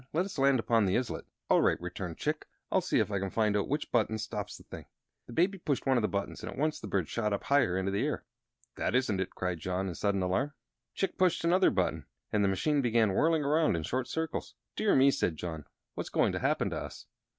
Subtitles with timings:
[0.13, 2.47] "Let us land upon the islet." "All right," returned Chick.
[2.71, 4.85] "I'll see if I can find out which button stops the thing."
[5.27, 7.77] The Baby pushed one of the buttons, and at once the bird shot up higher
[7.77, 8.25] into the air.
[8.77, 10.53] "That isn't it!" cried John, in sudden alarm.
[10.95, 14.55] Chick pushed another button, and the machine began whirling around in short circles.
[14.75, 17.05] "Dear me!" said John; "what's going to happen to us?"